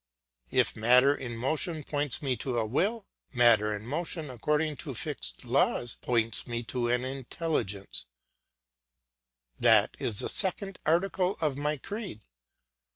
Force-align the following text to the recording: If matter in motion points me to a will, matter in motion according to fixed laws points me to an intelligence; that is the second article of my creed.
If 0.49 0.75
matter 0.75 1.13
in 1.13 1.37
motion 1.37 1.83
points 1.83 2.23
me 2.23 2.35
to 2.37 2.57
a 2.57 2.65
will, 2.65 3.05
matter 3.33 3.75
in 3.75 3.85
motion 3.85 4.31
according 4.31 4.77
to 4.77 4.95
fixed 4.95 5.45
laws 5.45 5.93
points 5.93 6.47
me 6.47 6.63
to 6.73 6.87
an 6.89 7.05
intelligence; 7.05 8.07
that 9.59 9.95
is 9.99 10.17
the 10.21 10.27
second 10.29 10.79
article 10.87 11.37
of 11.39 11.55
my 11.55 11.77
creed. 11.77 12.21